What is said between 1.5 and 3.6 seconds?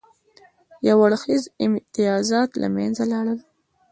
امتیازات له منځه لاړل.